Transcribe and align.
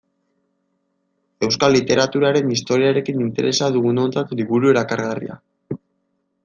Euskal 1.47 1.75
literaturaren 1.79 2.49
historiarekin 2.57 3.23
interesa 3.27 3.71
dugunontzat 3.77 4.35
liburu 4.41 4.75
erakargarria. 4.75 5.37